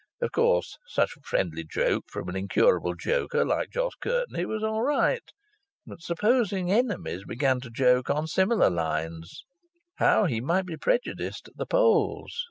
[0.19, 4.81] Of course such a friendly joke from an incurable joker like Jos Curtenty was all
[4.81, 5.21] right;
[5.85, 9.43] but supposing enemies began to joke on similar lines
[9.97, 12.33] how he might be prejudiced at the polls!